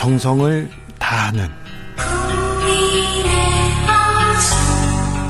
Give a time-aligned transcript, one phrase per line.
[0.00, 0.66] 정성을
[0.98, 1.46] 다하는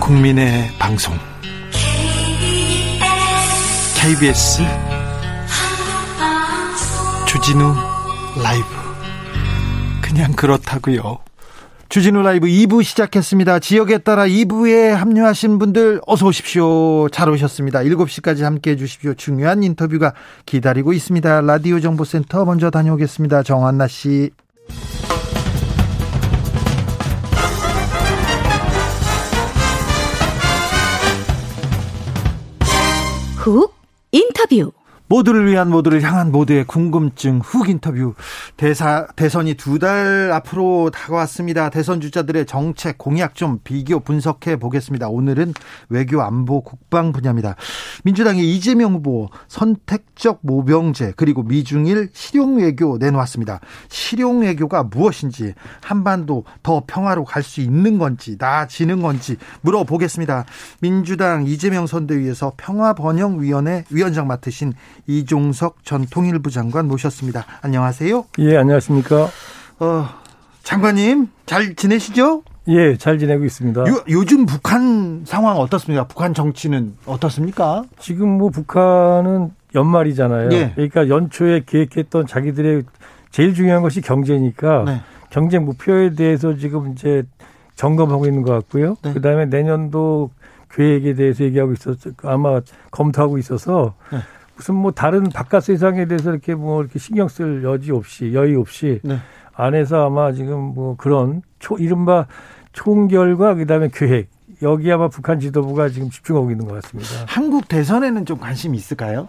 [0.00, 1.12] 국민의 방송
[4.00, 4.62] KBS
[7.26, 7.74] 주진우
[8.40, 8.64] 라이브
[10.00, 11.18] 그냥 그렇다고요.
[11.88, 13.58] 주진우 라이브 2부 시작했습니다.
[13.58, 17.08] 지역에 따라 2부에 합류하신 분들 어서 오십시오.
[17.08, 17.80] 잘 오셨습니다.
[17.80, 19.14] 7시까지 함께 해 주십시오.
[19.14, 20.14] 중요한 인터뷰가
[20.46, 21.40] 기다리고 있습니다.
[21.40, 23.42] 라디오 정보센터 먼저 다녀오겠습니다.
[23.42, 24.30] 정한나 씨.
[33.40, 33.72] 훅
[34.12, 34.72] 인터뷰
[35.10, 38.14] 모두를 위한 모두를 향한 모두의 궁금증 훅 인터뷰
[38.56, 41.70] 대사 대선이 두 달 앞으로 다가왔습니다.
[41.70, 45.08] 대선 주자들의 정책 공약 좀 비교 분석해 보겠습니다.
[45.08, 45.54] 오늘은
[45.88, 47.56] 외교 안보 국방 분야입니다.
[48.04, 53.60] 민주당의 이재명 후보 선택적 모병제 그리고 미중일 실용 외교 내놓았습니다.
[53.88, 60.44] 실용 외교가 무엇인지 한반도 더 평화로 갈 수 있는 건지 나아지는 건지 물어보겠습니다.
[60.80, 64.74] 민주당 이재명 선대위에서 평화번영위원회 위원장 맡으신
[65.10, 67.44] 이종석 전 통일부 장관 모셨습니다.
[67.62, 68.24] 안녕하세요.
[68.38, 69.28] 예, 안녕하십니까.
[69.80, 70.08] 어,
[70.62, 72.44] 장관님 잘 지내시죠?
[72.68, 73.80] 예, 잘 지내고 있습니다.
[73.88, 76.04] 요, 요즘 북한 상황 어떻습니까?
[76.06, 77.82] 북한 정치는 어떻습니까?
[77.98, 80.50] 지금 뭐 북한은 연말이잖아요.
[80.52, 80.72] 예.
[80.74, 82.84] 그러니까 연초에 계획했던 자기들의
[83.30, 85.00] 제일 중요한 것이 경제니까 네.
[85.30, 87.24] 경제 목표에 대해서 지금 이제
[87.74, 88.96] 점검하고 있는 것 같고요.
[89.02, 89.12] 네.
[89.12, 90.30] 그다음에 내년도
[90.72, 94.18] 계획에 대해서 얘기하고 있어서 아마 검토하고 있어서 네.
[94.60, 99.00] 무슨 뭐 다른 바깥 세상에 대해서 이렇게 뭐 이렇게 신경 쓸 여지 없이 여유 없이
[99.02, 99.16] 네.
[99.54, 102.26] 안에서 아마 지금 뭐 그런 초 이른바
[102.74, 104.28] 총결과 그다음에 계획
[104.60, 107.10] 여기 아마 북한 지도부가 지금 집중하고 있는 것 같습니다.
[107.26, 109.28] 한국 대선에는 좀 관심이 있을까요?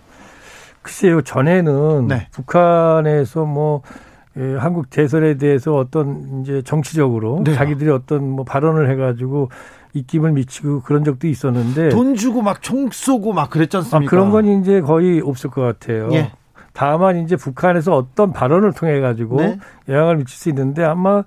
[0.81, 2.27] 글쎄요 전에는 네.
[2.31, 7.53] 북한에서 뭐 예, 한국 대선에 대해서 어떤 이제 정치적으로 네.
[7.53, 9.49] 자기들이 어떤 뭐 발언을 해가지고
[9.93, 14.09] 입김을 미치고 그런 적도 있었는데 돈 주고 막 총 쏘고 막 그랬지 아, 않습니까?
[14.09, 16.09] 그런 건 이제 거의 없을 것 같아요.
[16.13, 16.31] 예.
[16.73, 19.59] 다만 이제 북한에서 어떤 발언을 통해 가지고 네.
[19.89, 21.23] 영향을 미칠 수 있는데 아마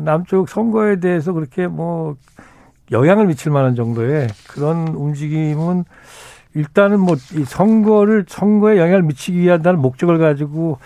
[0.00, 2.16] 남쪽 선거에 대해서 그렇게 뭐
[2.90, 5.84] 영향을 미칠 만한 정도의 그런 움직임은
[6.54, 10.78] 일단은 뭐 이 선거를 선거에 영향을 미치기 위한다는 목적을 가지고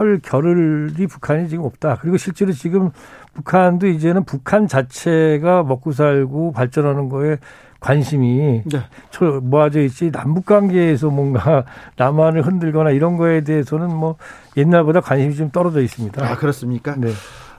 [0.00, 1.98] 헐 겨를이 북한이 지금 없다.
[2.00, 2.90] 그리고 실제로 지금
[3.34, 7.36] 북한도 이제는 북한 자체가 먹고 살고 발전하는 거에
[7.80, 8.80] 관심이 네.
[9.10, 11.64] 저- 모아져 있지 남북 관계에서 뭔가
[11.96, 14.16] 남한을 흔들거나 이런 거에 대해서는 뭐
[14.56, 16.26] 옛날보다 관심이 좀 떨어져 있습니다.
[16.26, 16.94] 아 그렇습니까?
[16.96, 17.10] 네.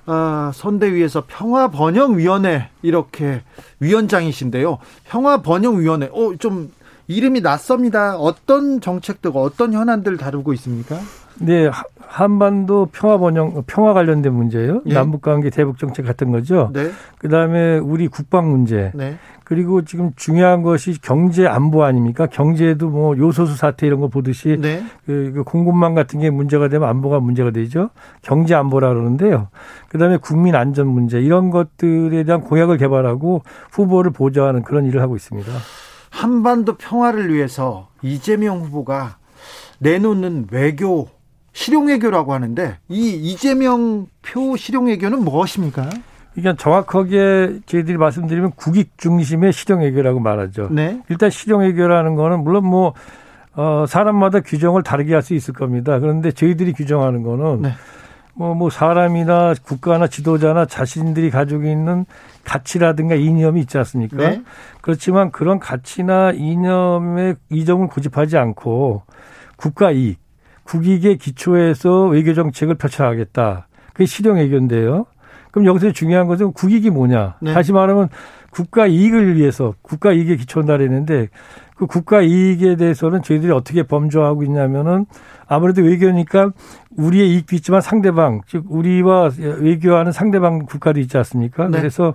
[0.07, 3.43] 아, 선대위에서 평화번영위원회 이렇게
[3.79, 4.79] 위원장이신데요.
[5.05, 6.71] 평화번영위원회, 어, 좀
[7.07, 8.17] 이름이 낯섭니다.
[8.17, 10.97] 어떤 정책들, 어떤 현안들 다루고 있습니까?
[11.39, 14.81] 네, 하- 한반도 평화 번영 평화 관련된 문제예요.
[14.85, 14.93] 예.
[14.93, 16.69] 남북 관계 대북 정책 같은 거죠.
[16.73, 18.91] 네, 그다음에 우리 국방 문제.
[18.93, 19.15] 네,
[19.45, 22.27] 그리고 지금 중요한 것이 경제 안보 아닙니까?
[22.27, 24.83] 경제도 뭐 요소수 사태 이런 거 보듯이 네.
[25.05, 27.89] 그, 그 공급망 같은 게 문제가 되면 안보가 문제가 되죠.
[28.21, 29.47] 경제 안보라 그러는데요.
[29.89, 33.41] 그다음에 국민 안전 문제 이런 것들에 대한 공약을 개발하고
[33.71, 35.49] 후보를 보좌하는 그런 일을 하고 있습니다.
[36.09, 39.17] 한반도 평화를 위해서 이재명 후보가
[39.79, 41.07] 내놓는 외교,
[41.53, 45.89] 실용외교라고 하는데 이 이재명 표 실용외교는 무엇입니까?
[46.33, 50.69] 그러니까 정확하게 저희들이 말씀드리면 국익 중심의 실용 외교라고 말하죠.
[50.71, 52.93] 네, 일단 실용 외교라는 거는 물론 뭐
[53.53, 55.99] 어, 사람마다 규정을 다르게 할 수 있을 겁니다.
[55.99, 57.73] 그런데 저희들이 규정하는 거는 네.
[58.33, 62.05] 뭐, 뭐 사람이나 국가나 지도자나 자신들이 가지고 있는
[62.45, 64.15] 가치라든가 이념이 있지 않습니까?
[64.15, 64.41] 네.
[64.79, 69.03] 그렇지만 그런 가치나 이념의 이점을 고집하지 않고
[69.57, 70.17] 국가 이익,
[70.63, 73.67] 국익의 기초에서 외교 정책을 펼쳐가겠다.
[73.93, 75.05] 그게 실용 외교인데요.
[75.51, 77.35] 그럼 여기서 중요한 것은 국익이 뭐냐?
[77.41, 77.53] 네.
[77.53, 78.09] 다시 말하면
[78.51, 81.29] 국가 이익을 위해서 국가 이익에 기초한다 그랬는데
[81.75, 85.05] 그 국가 이익에 대해서는 저희들이 어떻게 범조하고 있냐면은
[85.47, 86.51] 아무래도 외교니까
[86.95, 91.67] 우리의 이익도 있지만 상대방 즉 우리와 외교하는 상대방 국가도 있지 않습니까?
[91.67, 91.79] 네.
[91.79, 92.13] 그래서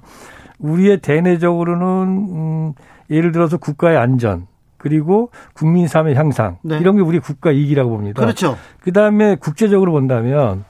[0.58, 2.72] 우리의 대내적으로는 음
[3.10, 4.46] 예를 들어서 국가의 안전
[4.78, 6.78] 그리고 국민 삶의 향상 네.
[6.78, 8.20] 이런 게 우리 국가 이익이라고 봅니다.
[8.20, 8.56] 그렇죠.
[8.82, 10.64] 그다음에 국제적으로 본다면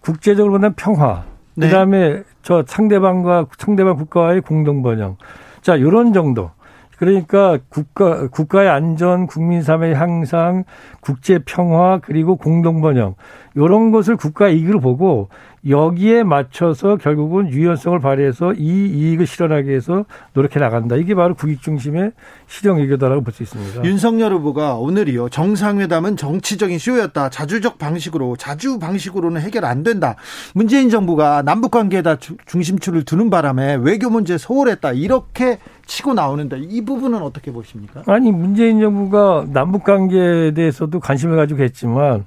[0.00, 1.24] 국제적으로 본다면 평화.
[1.56, 1.66] 네.
[1.66, 5.16] 그다음에 저 상대방과 상대방 국가와의 공동 번영.
[5.62, 6.50] 자, 요런 정도.
[6.98, 10.64] 그러니까 국가 국가의 안전, 국민 삶의 향상,
[11.00, 13.14] 국제 평화 그리고 공동 번영.
[13.56, 15.28] 요런 것을 국가 이익으로 보고
[15.68, 20.96] 여기에 맞춰서 결국은 유연성을 발휘해서 이 이익을 실현하기 위해서 노력해 나간다.
[20.96, 22.12] 이게 바로 국익 중심의
[22.46, 23.84] 실용 외교다라고 볼 수 있습니다.
[23.84, 27.30] 윤석열 후보가 오늘이요 정상회담은 정치적인 쇼였다.
[27.30, 30.16] 자주적 방식으로 자주 방식으로는 해결 안 된다.
[30.54, 32.16] 문재인 정부가 남북 관계에다
[32.46, 34.92] 중심축을 두는 바람에 외교 문제 소홀했다.
[34.92, 38.02] 이렇게 치고 나오는데 이 부분은 어떻게 보십니까?
[38.06, 42.24] 아니 문재인 정부가 남북 관계에 대해서도 관심을 가지고 했지만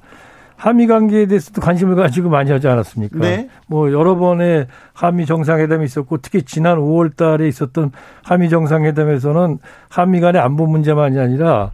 [0.57, 3.19] 한미 관계에 대해서도 관심을 가지고 많이 하지 않았습니까?
[3.19, 3.47] 네.
[3.67, 7.91] 뭐 여러 번의 한미 정상회담이 있었고 특히 지난 5월 달에 있었던
[8.23, 11.71] 한미 정상회담에서는 한미 간의 안보 문제만이 아니라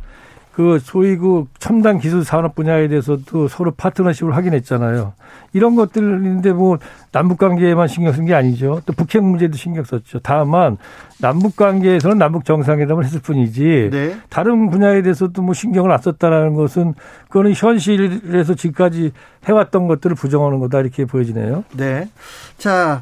[0.53, 5.13] 그 소위 그 첨단 기술 산업 분야에 대해서도 서로 파트너십을 확인했잖아요.
[5.53, 6.77] 이런 것들인데 뭐
[7.11, 8.81] 남북 관계에만 신경 쓴 게 아니죠.
[8.85, 10.19] 또 북핵 문제도 신경 썼죠.
[10.21, 10.77] 다만
[11.19, 14.15] 남북 관계에서는 남북 정상회담을 했을 뿐이지 네.
[14.29, 16.93] 다른 분야에 대해서도 뭐 신경을 안 썼다라는 것은
[17.29, 19.11] 그거는 현실에서 지금까지
[19.45, 21.63] 해왔던 것들을 부정하는 거다 이렇게 보여지네요.
[21.75, 22.09] 네.
[22.57, 23.01] 자.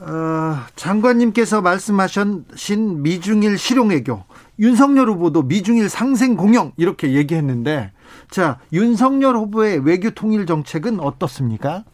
[0.00, 4.24] 어, 장관님께서 말씀하신 미중일 실용외교
[4.58, 7.92] 윤석열 후보도 미중일 상생 공영 이렇게 얘기했는데
[8.30, 11.84] 자 윤석열 후보의 외교 통일 정책은 어떻습니까?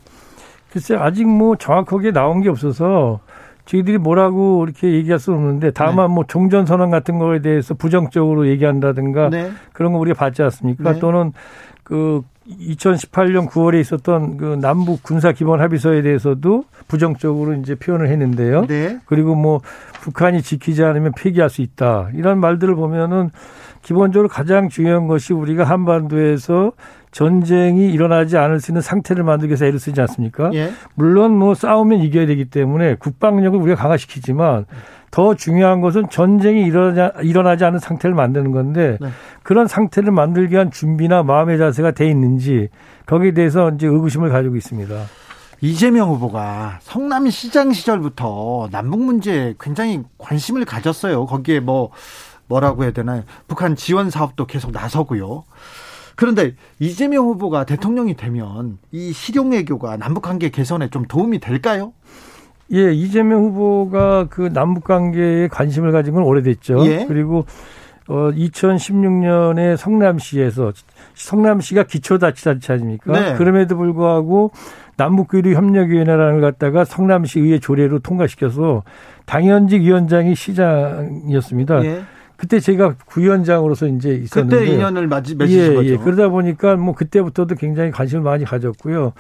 [0.71, 3.21] 글쎄 아직 뭐 정확하게 나온 게 없어서
[3.67, 6.15] 저희들이 뭐라고 이렇게 얘기할 수는 없는데 다만 네.
[6.15, 9.51] 뭐 종전 선언 같은 거에 대해서 부정적으로 얘기한다든가 네.
[9.73, 10.95] 그런 거 우리가 봤지 않습니까?
[10.95, 10.99] 네.
[10.99, 11.33] 또는
[11.85, 12.23] 그
[12.59, 18.67] 2018년 9월에 있었던 그 남북 군사 기본 합의서에 대해서도 부정적으로 이제 표현을 했는데요.
[18.67, 18.99] 네.
[19.07, 19.61] 그리고 뭐
[20.03, 22.11] 북한이 지키지 않으면 폐기할 수 있다.
[22.15, 23.31] 이런 말들을 보면은
[23.83, 26.73] 기본적으로 가장 중요한 것이 우리가 한반도에서
[27.13, 30.51] 전쟁이 일어나지 않을 수 있는 상태를 만들기 위해서 애를 쓰지 않습니까?
[30.55, 30.71] 예.
[30.95, 34.67] 물론 뭐 싸우면 이겨야 되기 때문에 국방력을 우리가 강화시키지만
[35.11, 39.09] 더 중요한 것은 전쟁이 일어나지, 일어나지 않은 상태를 만드는 건데 네.
[39.43, 42.69] 그런 상태를 만들기 위한 준비나 마음의 자세가 돼 있는지
[43.07, 44.95] 거기에 대해서 이제 의구심을 가지고 있습니다.
[45.63, 51.27] 이재명 후보가 성남시장 시절부터 남북 문제에 굉장히 관심을 가졌어요.
[51.27, 51.91] 거기에 뭐
[52.47, 53.25] 뭐라고 해야 되나요?
[53.47, 55.45] 북한 지원 사업도 계속 나서고요.
[56.17, 61.93] 그런데 이재명 후보가 대통령이 되면 이 실용 외교가 남북 관계 개선에 좀 도움이 될까요?
[62.73, 66.87] 예, 이재명 후보가 그 남북 관계에 관심을 가진 건 오래됐죠.
[66.87, 67.05] 예.
[67.07, 67.45] 그리고
[68.09, 70.73] 어 2016년에 성남시에서
[71.15, 73.13] 성남시가 기초자치단체 아닙니까?
[73.13, 73.35] 네.
[73.37, 74.53] 그럼에도 불구하고
[74.97, 78.83] 남북교류 협력위원회라는 걸 갖다가 성남시 의회 조례로 통과시켜서
[79.27, 81.85] 당연직 위원장이 시장이었습니다.
[81.85, 82.03] 예.
[82.41, 85.91] 그때 제가 구위원장으로서 이제 있었는데 그때 인연을 맺으신 예, 거죠.
[85.91, 85.97] 예.
[85.99, 89.13] 그러다 보니까 뭐 그때부터도 굉장히 관심을 많이 가졌고요.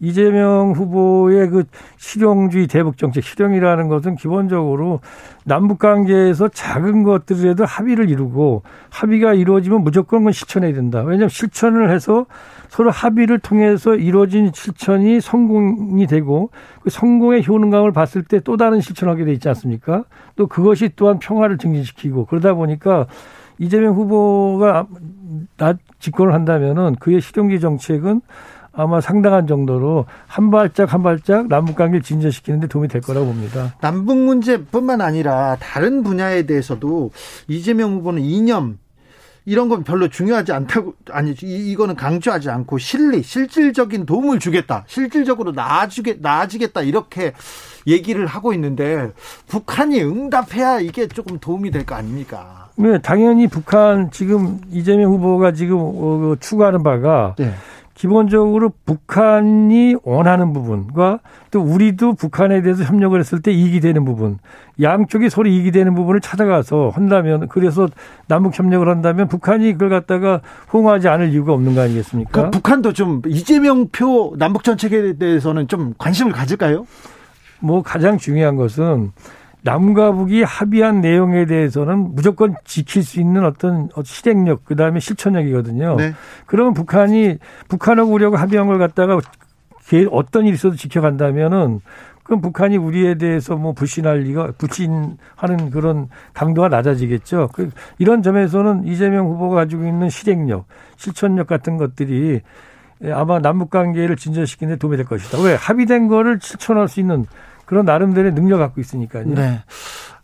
[0.00, 1.64] 이재명 후보의 그
[1.98, 4.98] 실용주의 대북 정책 실용이라는 것은 기본적으로
[5.44, 10.98] 남북 관계에서 작은 것들에도 합의를 이루고 합의가 이루어지면 무조건 실천해야 된다.
[10.98, 12.26] 왜냐하면 실천을 해서
[12.74, 16.50] 서로 합의를 통해서 이루어진 실천이 성공이 되고
[16.82, 20.04] 그 성공의 효능감을 봤을 때 또 다른 실천하게 돼 있지 않습니까?
[20.34, 23.06] 또 그것이 또한 평화를 증진시키고 그러다 보니까
[23.58, 24.88] 이재명 후보가
[25.56, 28.20] 나 집권을 한다면은 그의 실용기 정책은
[28.72, 33.76] 아마 상당한 정도로 한 발짝 한 발짝 남북 관계를 진전시키는 데 도움이 될 거라고 봅니다.
[33.80, 37.12] 남북 문제뿐만 아니라 다른 분야에 대해서도
[37.46, 38.78] 이재명 후보는 이념
[39.46, 46.18] 이런 건 별로 중요하지 않다고 아니 이거는 강조하지 않고 실리 실질적인 도움을 주겠다 실질적으로 나아지게
[46.20, 47.32] 나아지겠다 이렇게
[47.86, 49.12] 얘기를 하고 있는데
[49.46, 52.68] 북한이 응답해야 이게 조금 도움이 될 거 아닙니까?
[52.76, 57.52] 네 당연히 북한 지금 이재명 후보가 지금 어, 추구하는 바가 네.
[57.94, 61.20] 기본적으로 북한이 원하는 부분과
[61.50, 64.38] 또 우리도 북한에 대해서 협력을 했을 때 이익이 되는 부분,
[64.82, 67.88] 양쪽이 서로 이익이 되는 부분을 찾아가서 한다면 그래서
[68.26, 70.40] 남북 협력을 한다면 북한이 그걸 갖다가
[70.72, 72.44] 호응하지 않을 이유가 없는 거 아니겠습니까?
[72.44, 76.86] 그 북한도 좀 이재명 표 남북 정책에 대해서는 좀 관심을 가질까요?
[77.60, 79.12] 뭐 가장 중요한 것은
[79.64, 85.96] 남과 북이 합의한 내용에 대해서는 무조건 지킬 수 있는 어떤 실행력, 그 다음에 실천력이거든요.
[85.96, 86.12] 네.
[86.44, 89.18] 그러면 북한이 북한하고 우리하고 합의한 걸 갖다가
[90.10, 91.80] 어떤 일이 있어도 지켜간다면은
[92.24, 97.48] 그럼 북한이 우리에 대해서 뭐 불신할 리가 불신하는 그런 강도가 낮아지겠죠.
[97.52, 100.66] 그 이런 점에서는 이재명 후보가 가지고 있는 실행력,
[100.96, 102.40] 실천력 같은 것들이
[103.12, 105.42] 아마 남북 관계를 진전시키는 데 도움이 될 것이다.
[105.42, 107.24] 왜 합의된 거를 실천할 수 있는
[107.64, 109.24] 그런 나름대로의 능력 갖고 있으니까요.
[109.26, 109.60] 네.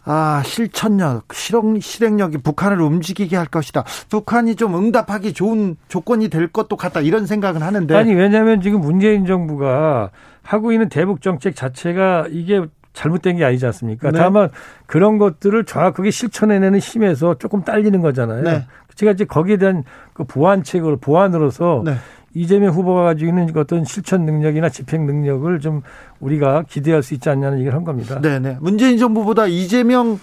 [0.05, 3.85] 아, 실천력, 실행, 실행력이 북한을 움직이게 할 것이다.
[4.09, 7.01] 북한이 좀 응답하기 좋은 조건이 될 것도 같다.
[7.01, 7.95] 이런 생각은 하는데.
[7.95, 10.11] 아니, 왜냐하면 지금 문재인 정부가
[10.43, 14.11] 하고 있는 대북 정책 자체가 이게 잘못된 게 아니지 않습니까?
[14.11, 14.19] 네.
[14.19, 14.49] 다만
[14.87, 18.43] 그런 것들을 정확하게 실천해내는 힘에서 조금 딸리는 거잖아요.
[18.43, 18.67] 네.
[18.95, 21.95] 제가 이제 거기에 대한 그 보완책을 보완으로서 네.
[22.35, 25.83] 이재명 후보가 가지고 있는 어떤 실천 능력이나 집행 능력을 좀
[26.21, 28.21] 우리가 기대할 수 있지 않냐는 얘기를 한 겁니다.
[28.21, 28.59] 네네.
[28.61, 30.19] 문재인 정부보다 이재명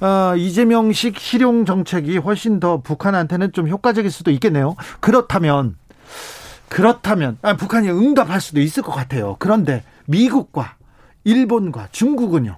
[0.00, 4.74] 어, 이재명식 실용 정책이 훨씬 더 북한한테는 좀 효과적일 수도 있겠네요.
[5.00, 5.76] 그렇다면
[6.68, 9.36] 그렇다면 아, 북한이 응답할 수도 있을 것 같아요.
[9.38, 10.74] 그런데 미국과
[11.22, 12.56] 일본과 중국은요.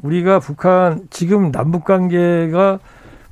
[0.00, 2.80] 우리가 북한 지금 남북 관계가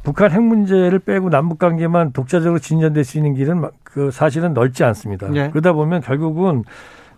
[0.09, 5.29] 북한 핵 문제를 빼고 남북 관계만 독자적으로 진전될 수 있는 길은 그 사실은 넓지 않습니다.
[5.29, 5.51] 네.
[5.51, 6.65] 그러다 보면 결국은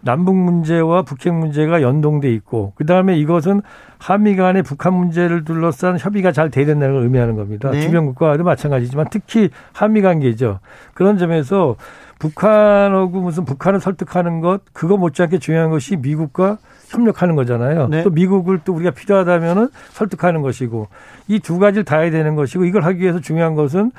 [0.00, 3.62] 남북 문제와 북핵 문제가 연동돼 있고 그다음에 이것은
[3.98, 7.70] 한미 간의 북한 문제를 둘러싼 협의가 잘 돼야 된다는 걸 의미하는 겁니다.
[7.70, 7.80] 네.
[7.80, 10.58] 주변 국가와도 마찬가지지만 특히 한미 관계죠.
[10.92, 11.76] 그런 점에서
[12.20, 16.58] 북한하고 무슨 북한을 설득하는 것 그거 못지않게 중요한 것이 미국과
[16.90, 17.88] 협력하는 거잖아요.
[17.88, 18.02] 네.
[18.02, 20.88] 또 미국을 또 우리가 필요하다면은 설득하는 것이고
[21.28, 23.90] 이 두 가지를 다 해야 되는 것이고 이걸 하기 위해서 중요한 것은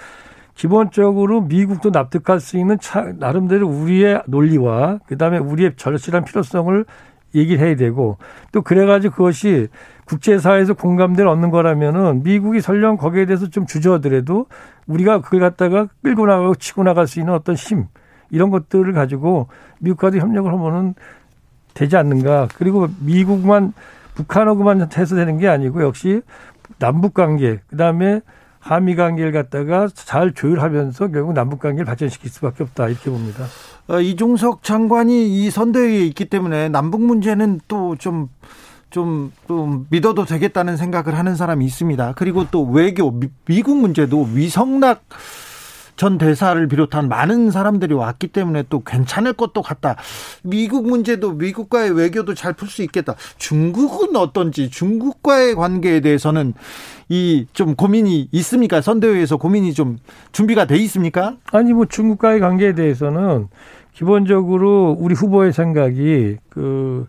[0.56, 6.86] 기본적으로 미국도 납득할 수 있는 차, 나름대로 우리의 논리와 그다음에 우리의 절실한 필요성을
[7.34, 8.18] 얘기를 해야 되고
[8.52, 9.70] 또 그래가지고 그것이
[10.06, 14.46] 국제사회에서 공감대를 얻는 거라면은 미국이 설령 거기에 대해서 좀 주저하더라도
[14.86, 17.86] 우리가 그걸 갖다가 끌고 나가고 치고 나갈 수 있는 어떤 힘
[18.32, 19.48] 이런 것들을 가지고
[19.80, 20.96] 미국과도 협력을 하면은
[21.74, 22.48] 되지 않는가.
[22.56, 23.74] 그리고 미국만
[24.16, 26.22] 북한하고만 해서 되는 게 아니고 역시
[26.80, 28.22] 남북 관계 그다음에
[28.60, 33.46] 한미 관계를 갖다가 잘 조율하면서 결국 남북 관계를 발전시킬 수밖에 없다 이렇게 봅니다.
[33.88, 38.30] 어, 이종석 장관이 이 선대위에 있기 때문에 남북 문제는 또 좀
[38.92, 42.14] 좀, 좀 믿어도 되겠다는 생각을 하는 사람이 있습니다.
[42.16, 43.12] 그리고 또 외교,
[43.46, 45.02] 미, 국 문제도 위성락
[45.96, 49.96] 전 대사를 비롯한 많은 사람들이 왔기 때문에 또 괜찮을 것도 같다.
[50.44, 53.16] 미국 문제도 미국과의 외교도 잘 풀 수 있겠다.
[53.38, 56.54] 중국은 어떤지 중국과의 관계에 대해서는
[57.10, 58.82] 이 좀 고민이 있습니까?
[58.82, 59.98] 선대위에서 고민이 좀
[60.32, 61.36] 준비가 돼 있습니까?
[61.52, 63.48] 아니 뭐 중국과의 관계에 대해서는
[63.94, 67.08] 기본적으로 우리 후보의 생각이 그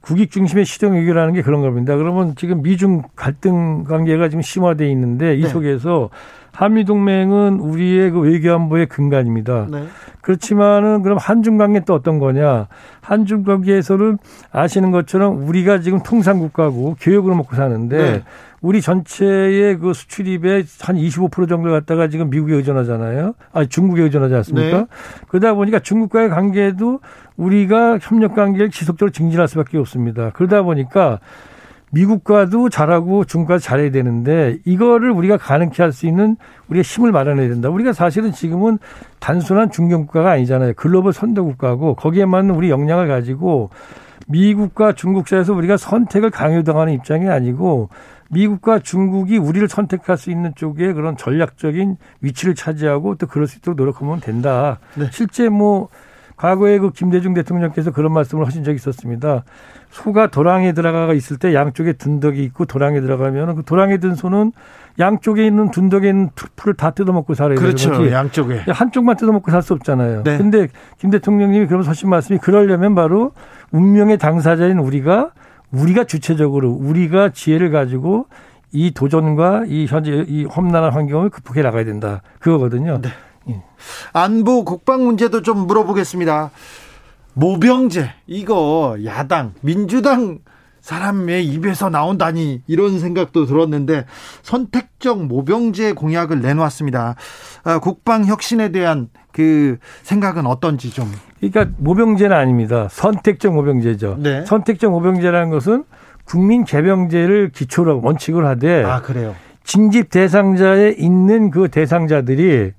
[0.00, 1.96] 국익 중심의 시정 외교라는 게 그런 겁니다.
[1.96, 5.48] 그러면 지금 미중 갈등 관계가 지금 심화돼 있는데 이 네.
[5.48, 6.08] 속에서
[6.54, 9.66] 한미 동맹은 우리의 그 외교안보의 근간입니다.
[9.70, 9.84] 네.
[10.20, 12.68] 그렇지만은 그럼 한중 관계 또 어떤 거냐?
[13.00, 14.18] 한중 관계에서는
[14.52, 18.22] 아시는 것처럼 우리가 지금 통상 국가고 교역으로 먹고 사는데 네.
[18.62, 23.34] 우리 전체의 그 수출입의 한 25% 정도 갖다가 지금 미국에 의존하잖아요.
[23.52, 24.78] 아니 중국에 의존하지 않습니까?
[24.78, 24.86] 네.
[25.28, 27.00] 그러다 보니까 중국과의 관계도
[27.36, 30.30] 우리가 협력 관계를 지속적으로 증진할 수밖에 없습니다.
[30.30, 31.18] 그러다 보니까
[31.94, 36.36] 미국과도 잘하고 중국과 잘해야 되는데 이거를 우리가 가능케 할 수 있는
[36.68, 37.68] 우리가 힘을 마련해야 된다.
[37.68, 38.78] 우리가 사실은 지금은
[39.20, 40.72] 단순한 중견 국가가 아니잖아요.
[40.74, 43.70] 글로벌 선도 국가고 거기에 맞는 우리 역량을 가지고
[44.26, 47.90] 미국과 중국 사이에서 우리가 선택을 강요당하는 입장이 아니고
[48.30, 53.76] 미국과 중국이 우리를 선택할 수 있는 쪽에 그런 전략적인 위치를 차지하고 또 그럴 수 있도록
[53.76, 54.80] 노력하면 된다.
[54.94, 55.06] 네.
[55.12, 55.88] 실제 뭐
[56.36, 59.44] 과거에 그 김대중 대통령께서 그런 말씀을 하신 적이 있었습니다.
[59.90, 64.52] 소가 도랑에 들어가 있을 때 양쪽에 둔덕이 있고 도랑에 들어가면 그 도랑에 든 소는
[64.98, 68.10] 양쪽에 있는 둔덕에 있는 풀을 다 뜯어먹고 살아야 그렇죠.
[68.10, 68.62] 양쪽에.
[68.68, 70.24] 한쪽만 뜯어먹고 살 수 없잖아요.
[70.24, 70.36] 네.
[70.36, 73.32] 근데 김 대통령님이 그러면서 하신 말씀이 그러려면 바로
[73.70, 75.30] 운명의 당사자인 우리가
[75.70, 78.26] 우리가 주체적으로 우리가 지혜를 가지고
[78.72, 82.22] 이 도전과 이 현재 이 험난한 환경을 극복해 나가야 된다.
[82.40, 83.00] 그거거든요.
[83.00, 83.08] 네.
[83.48, 83.62] 예.
[84.12, 86.50] 안보 국방 문제도 좀 물어보겠습니다.
[87.34, 90.38] 모병제 이거 야당 민주당
[90.80, 94.04] 사람의 입에서 나온다니 이런 생각도 들었는데
[94.42, 97.14] 선택적 모병제 공약을 내놓았습니다.
[97.64, 101.10] 아, 국방 혁신에 대한 그 생각은 어떤지 좀.
[101.40, 102.88] 그러니까 모병제는 아닙니다.
[102.90, 104.18] 선택적 모병제죠.
[104.20, 104.44] 네.
[104.44, 105.84] 선택적 모병제라는 것은
[106.24, 109.34] 국민 개병제를 기초로 원칙을 하되 아 그래요.
[109.64, 112.72] 징집 대상자에 있는 그 대상자들이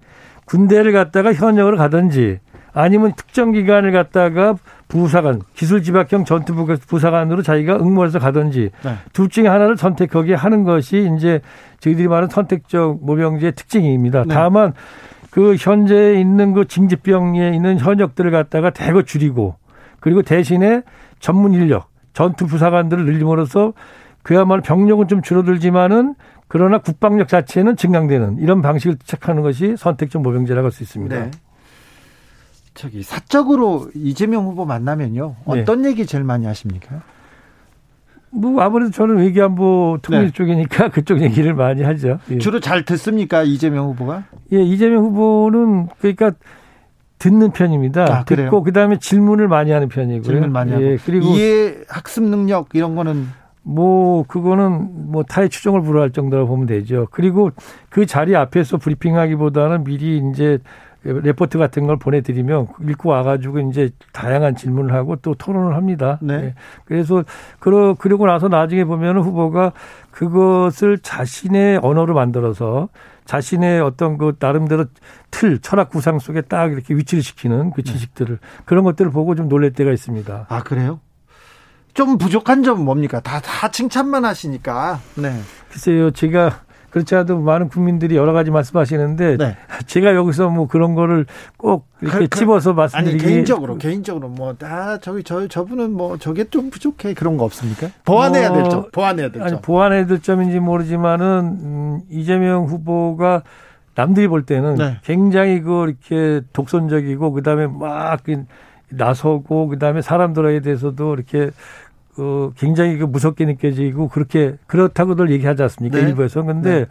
[0.45, 2.39] 군대를 갔다가 현역으로 가든지
[2.73, 4.55] 아니면 특정 기관을 갔다가
[4.87, 8.91] 부사관, 기술지박형 전투부사관으로 자기가 응모해서 가든지 네.
[9.13, 11.41] 둘 중에 하나를 선택하게 하는 것이 이제
[11.79, 14.23] 저희들이 말하는 선택적 모병제의 특징입니다.
[14.27, 14.33] 네.
[14.33, 14.73] 다만
[15.31, 19.55] 그 현재 있는 그 징집병에 있는 현역들을 갖다가 대거 줄이고
[19.99, 20.83] 그리고 대신에
[21.19, 23.73] 전문 인력, 전투 부사관들을 늘림으로써
[24.21, 26.15] 그야말로 병력은 좀 줄어들지만은
[26.47, 31.15] 그러나 국방력 자체는 증강되는 이런 방식을 택하는 것이 선택적 모병제라고 할 수 있습니다.
[31.25, 31.31] 네.
[32.73, 35.89] 저기 사적으로 이재명 후보 만나면요 어떤 네.
[35.89, 37.01] 얘기 제일 많이 하십니까?
[38.31, 40.31] 뭐 아무래도 저는 외교안보 통일 네.
[40.31, 42.19] 쪽이니까 그쪽 얘기를 많이 하죠.
[42.31, 42.37] 예.
[42.37, 44.25] 주로 잘 듣습니까 이재명 후보가?
[44.51, 46.31] 예, 이재명 후보는 그러니까
[47.17, 48.03] 듣는 편입니다.
[48.03, 50.23] 아, 듣고 그다음에 질문을 많이 하는 편이고요.
[50.23, 50.97] 질문 많이 예, 하고.
[51.05, 53.27] 그리고 이해 학습 능력 이런 거는
[53.67, 57.07] 뭐 그거는 뭐 타의 추종을 불허할 정도로 보면 되죠.
[57.10, 57.50] 그리고
[57.89, 60.60] 그 자리 앞에서 브리핑하기보다는 미리 이제
[61.03, 66.19] 레포트 같은 걸 보내드리면 읽고 와가지고 이제 다양한 질문을 하고 또 토론을 합니다.
[66.22, 66.34] 네.
[66.34, 66.53] 예.
[66.86, 67.24] 그래서
[67.60, 69.74] 그러 그러고 나서 나중에 보면 후보가
[70.12, 72.89] 그것을 자신의 언어로 만들어서
[73.25, 74.86] 자신의 어떤 그 나름대로
[75.31, 79.72] 틀 철학 구상 속에 딱 이렇게 위치를 시키는 그 지식들을 그런 것들을 보고 좀 놀랄
[79.74, 80.48] 때가 있습니다.
[80.50, 81.00] 아 그래요?
[81.95, 83.19] 좀 부족한 점은 뭡니까?
[83.21, 84.99] 다, 다 칭찬만 하시니까.
[85.15, 85.33] 네.
[85.71, 86.59] 글쎄요, 제가
[86.89, 89.57] 그렇지 않아도 많은 국민들이 여러 가지 말씀하시는데 네.
[89.87, 91.25] 제가 여기서 뭐 그런 거를
[91.57, 96.45] 꼭 이렇게 그- 그- 집어서 아니 말씀드리기 개인적으로 개인적으로 뭐아 저기 저 저분은 뭐 저게
[96.45, 97.87] 좀 부족해 그런 거 없습니까?
[98.05, 99.61] 보완해야 될 뭐, 점, 보완해야 될 아니 점.
[99.61, 101.25] 보완해야 될 점인지 모르지만은
[101.63, 103.43] 음, 이재명 후보가
[103.95, 104.97] 남들이 볼 때는 네.
[105.03, 108.45] 굉장히 그 이렇게 독선적이고 그다음에 막그
[108.89, 111.51] 나서고 그다음에 사람들에 대해서도 이렇게
[112.15, 116.03] 그 굉장히 그 무섭게 느껴지고 그렇게 그렇다고들 얘기하지 않습니까 네.
[116.07, 116.86] 일부에서 근데 네.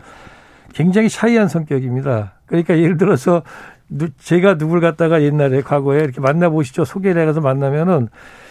[0.75, 2.35] 굉장히 샤이한 성격입니다.
[2.47, 3.43] 그러니까 예를 들어서
[3.88, 8.09] 누- 제가 누굴 갖다가 옛날에 과거에 이렇게 만나보시죠 소개를 해가서 만나면은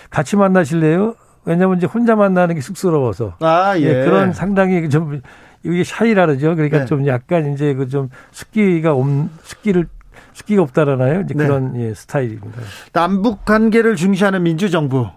[0.10, 1.16] 같이 만나실래요?
[1.46, 3.82] 왜냐하면 이제 혼자 만나는 게 쑥스러워서 아 예.
[3.84, 5.22] 예, 그런 상당히 좀
[5.64, 6.56] 이게 샤이라 그러죠.
[6.56, 6.86] 그러니까 네.
[6.86, 9.06] 좀 약간 이제 그 좀 숫기가 없
[9.44, 9.88] 숫기를
[10.34, 11.22] 숫기가 없다라나요?
[11.22, 11.46] 이제 네.
[11.46, 12.62] 그런 예, 스타일입니다.
[12.94, 15.08] 남북 관계를 중시하는 민주정부.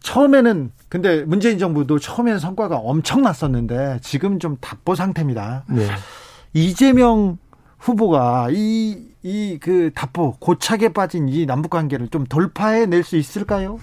[0.00, 5.64] 처음에는 근데 문재인 정부도 처음에는 성과가 엄청났었는데 지금 좀 답보 상태입니다.
[5.70, 5.86] 네.
[6.52, 7.38] 이재명
[7.78, 13.78] 후보가 이 이 그 답보 고착에 빠진 이 남북 관계를 좀 돌파해 낼 수 있을까요?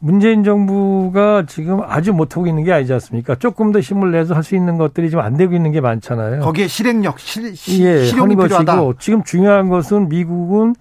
[0.00, 3.36] 문재인 정부가 지금 아주 못하고 있는 게 아니지 않습니까?
[3.36, 6.40] 조금 더 힘을 내서 할 수 있는 것들이 지금 안 되고 있는 게 많잖아요.
[6.40, 8.76] 거기에 실행력, 실, 시, 예, 실용이 하는 필요하다.
[8.76, 10.74] 것이고 지금 중요한 것은 미국은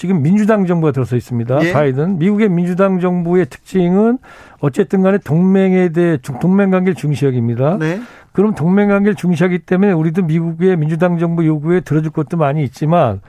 [0.00, 1.62] 지금 민주당 정부가 들어서 있습니다.
[1.62, 1.72] 예.
[1.74, 4.16] 바이든 미국의 민주당 정부의 특징은
[4.60, 7.76] 어쨌든 간에 동맹에 대해 동맹 관계를 중시하기입니다.
[7.76, 8.00] 네.
[8.32, 13.20] 그럼 동맹 관계를 중시하기 때문에 우리도 미국의 민주당 정부 요구에 들어줄 것도 많이 있지만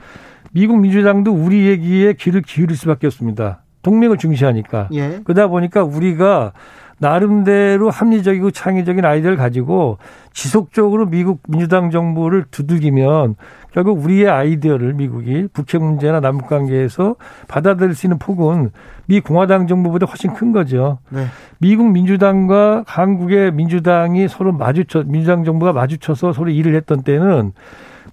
[0.52, 3.64] 미국 민주당도 우리 얘기에 귀를 기울일 수밖에 없습니다.
[3.82, 4.88] 동맹을 중시하니까.
[4.94, 5.20] 예.
[5.24, 6.54] 그러다 보니까 우리가
[7.02, 9.98] 나름대로 합리적이고 창의적인 아이디어를 가지고
[10.32, 13.34] 지속적으로 미국 민주당 정부를 두들기면
[13.72, 17.16] 결국 우리의 아이디어를 미국이 북핵 문제나 남북 관계에서
[17.48, 18.70] 받아들일 수 있는 폭은
[19.06, 20.98] 미 공화당 정부보다 훨씬 큰 거죠.
[21.10, 21.26] 네.
[21.58, 27.52] 미국 민주당과 한국의 민주당이 서로 마주쳐 민주당 정부가 마주쳐서 서로 일을 했던 때는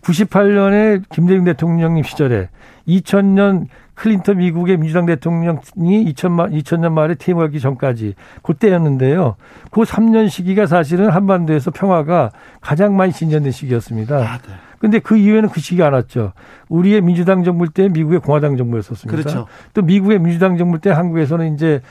[0.01, 2.49] 98년에 김대중 대통령님 시절에
[2.87, 3.67] 2000년
[3.99, 9.35] 클린턴 미국의 민주당 대통령이 2000년, 2000년 말에 퇴임하기 전까지 그때였는데요.
[9.71, 12.31] 그 3년 시기가 사실은 한반도에서 평화가
[12.61, 14.17] 가장 많이 진전된 시기였습니다.
[14.17, 14.53] 아, 네.
[14.79, 16.31] 근데 그 이후에는 그 시기 안 왔죠.
[16.69, 19.11] 우리의 민주당 정부 때 미국의 공화당 정부였었습니다.
[19.21, 19.47] 그렇죠.
[19.73, 21.81] 또 미국의 민주당 정부 때 한국에서는 이제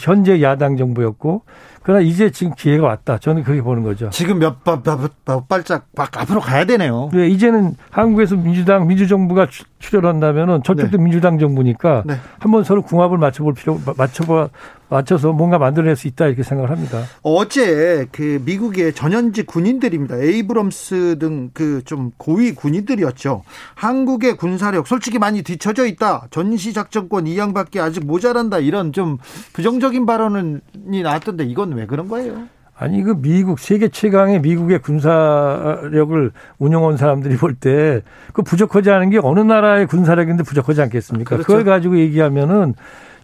[0.00, 1.42] 현재 야당 정부였고
[1.82, 3.16] 그러나 이제 지금 기회가 왔다.
[3.18, 4.10] 저는 그렇게 보는 거죠.
[4.10, 7.10] 지금 몇, 바, 바, 바, 발짝 막 앞으로 가야 되네요.
[7.12, 12.14] 네, 이제는 한국에서 민주당 민주정부가 추- 출연한다면은 저쪽도 민주당 정부니까 네.
[12.38, 14.48] 한번 서로 궁합을 맞춰볼 필요 맞춰봐
[14.88, 17.02] 맞춰서 뭔가 만들어낼 수 있다 이렇게 생각을 합니다.
[17.22, 20.16] 어제 그 미국의 전현직 군인들입니다.
[20.18, 23.42] 에이브럼스 등 그 좀 고위 군인들이었죠.
[23.74, 26.26] 한국의 군사력 솔직히 많이 뒤처져 있다.
[26.30, 28.58] 전시 작전권 이양받기 아직 모자란다.
[28.58, 29.18] 이런 좀
[29.52, 32.42] 부정적인 발언이 나왔던데 이건 왜 그런 거예요?
[32.78, 39.18] 아니 그 미국 세계 최강의 미국의 군사력을 운영한 사람들이 볼 때 그 부족하지 않은 게
[39.22, 41.36] 어느 나라의 군사력인데 부족하지 않겠습니까?
[41.36, 41.46] 그렇죠.
[41.46, 42.74] 그걸 가지고 얘기하면은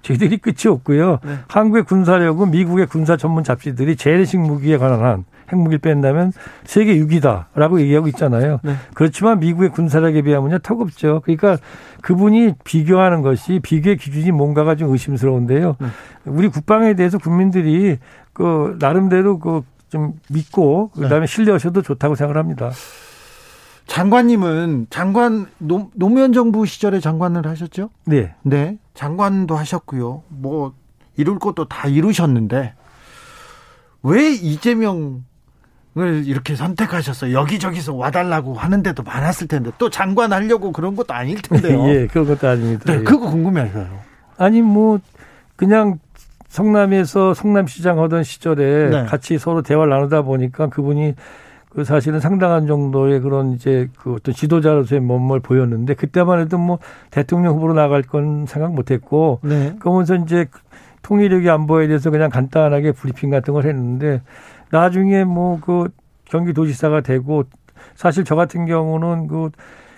[0.03, 1.19] 저희들이 끝이 없고요.
[1.25, 1.39] 네.
[1.49, 6.33] 한국의 군사력은 미국의 군사 전문 잡지들이 재래식 무기에 관한 한 핵무기를 뺀다면
[6.65, 8.59] 세계 6위다라고 얘기하고 있잖아요.
[8.63, 8.75] 네.
[8.95, 11.21] 그렇지만 미국의 군사력에 비하면요 턱없죠.
[11.25, 11.59] 그러니까
[12.03, 15.77] 그분이 비교하는 것이 비교의 기준이 뭔가가 좀 의심스러운데요.
[15.79, 15.87] 네.
[16.27, 17.99] 우리 국방에 대해서 국민들이
[18.33, 19.63] 그 나름대로 그
[19.93, 22.71] 좀 믿고 그다음에 신뢰하셔도 좋다고 생각을 합니다.
[23.93, 27.91] 장관님은 장관 노, 노무현 정부 시절에 장관을 하셨죠?
[28.07, 28.35] 네.
[28.41, 28.79] 네.
[28.95, 30.23] 장관도 하셨고요.
[30.29, 30.73] 뭐
[31.19, 32.73] 이룰 것도 다 이루셨는데
[34.03, 35.21] 왜 이재명을
[36.25, 37.35] 이렇게 선택하셨어요?
[37.35, 41.85] 여기저기서 와달라고 하는데도 많았을 텐데 또 장관 하려고 그런 것도 아닐 텐데요.
[41.93, 42.85] 예, 그런 것도 아닙니다.
[42.87, 43.03] 네, 예.
[43.03, 43.91] 그거 궁금해요.
[44.39, 45.01] 아니 뭐
[45.55, 45.99] 그냥
[46.49, 49.05] 성남에서 성남시장 하던 시절에 네.
[49.05, 51.15] 같이 서로 대화를 나누다 보니까 그분이
[51.73, 56.79] 그 사실은 상당한 정도의 그런 이제 그 어떤 지도자로서의 몸을 보였는데 그때만 해도 뭐
[57.11, 59.75] 대통령 후보로 나갈 건 생각 못 했고 네.
[59.79, 60.47] 그러면서 이제
[61.03, 64.23] 통일력이 안보에 대해서 그냥 간단하게 브리핑 같은 걸 했는데
[64.71, 65.89] 나중에 뭐 그
[66.33, 67.45] 경기도지사가 되고
[67.95, 69.51] 사실 저 같은 경우는 그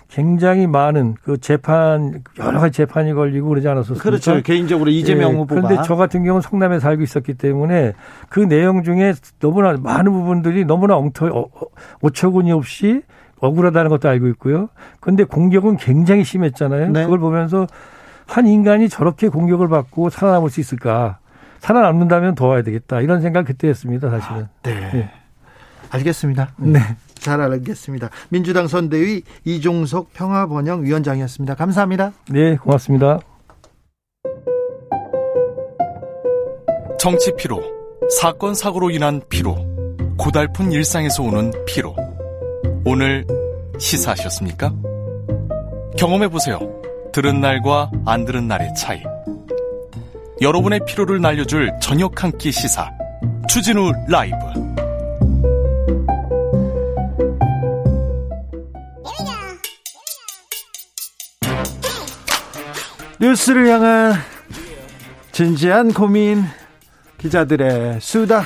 [0.09, 4.03] 굉장히 많은 그 재판 여러 가지 재판이 걸리고 그러지 않았었습니까?
[4.03, 4.41] 그렇죠.
[4.41, 5.61] 개인적으로 이재명 예, 후보가.
[5.61, 7.93] 그런데 저 같은 경우는 성남에 살고 있었기 때문에
[8.29, 11.65] 그 내용 중에 너무나 많은 부분들이 너무나 엉터 어, 어,
[12.01, 13.01] 오처구니 없이
[13.39, 14.69] 억울하다는 것도 알고 있고요.
[14.99, 16.91] 그런데 공격은 굉장히 심했잖아요.
[16.91, 17.03] 네.
[17.03, 17.67] 그걸 보면서
[18.27, 21.19] 한 인간이 저렇게 공격을 받고 살아남을 수 있을까?
[21.59, 23.01] 살아남는다면 도와야 되겠다.
[23.01, 24.43] 이런 생각 그때 했습니다, 사실은.
[24.43, 24.89] 아, 네.
[24.91, 25.11] 네.
[25.95, 26.53] 알겠습니다.
[26.57, 26.79] 네.
[27.15, 28.09] 잘 알겠습니다.
[28.29, 31.55] 민주당 선대위 이종석 평화번영위원장이었습니다.
[31.55, 32.11] 감사합니다.
[32.29, 33.19] 네, 고맙습니다.
[36.99, 37.61] 정치 피로,
[38.19, 39.55] 사건 사고로 인한 피로,
[40.17, 41.95] 고달픈 일상에서 오는 피로.
[42.85, 43.25] 오늘
[43.79, 44.73] 시사하셨습니까?
[45.97, 46.59] 경험해 보세요.
[47.11, 49.01] 들은 날과 안 들은 날의 차이.
[50.41, 52.89] 여러분의 피로를 날려줄 저녁 한 끼 시사.
[53.47, 54.35] 추진우 라이브.
[63.25, 64.13] 뉴스를 향한
[65.31, 66.43] 진지한 고민
[67.17, 68.43] 기자들의 수다